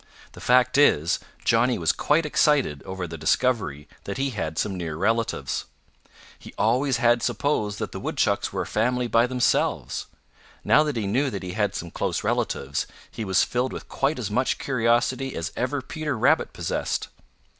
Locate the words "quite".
1.91-2.25, 13.89-14.17